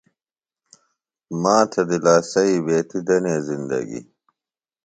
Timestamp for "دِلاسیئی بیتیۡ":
1.89-3.03